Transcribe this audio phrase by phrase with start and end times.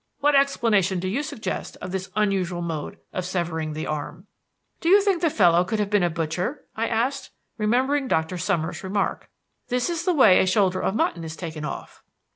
[0.19, 4.25] What explanation do you suggest of this unusual mode of severing the arm?"
[4.79, 8.39] "Do you think the fellow could have been a butcher?" I asked, remembering Dr.
[8.39, 9.29] Summers' remark.
[9.67, 12.01] "This is the way a shoulder of mutton is taken off."